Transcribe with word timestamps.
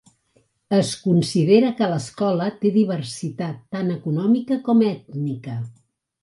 Es 0.77 0.93
considera 1.01 1.69
que 1.81 1.89
l'escola 1.91 2.47
té 2.63 2.71
diversitat 2.77 3.61
tant 3.77 3.93
econòmica 3.97 4.59
com 4.71 4.83
ètnica. 4.89 5.61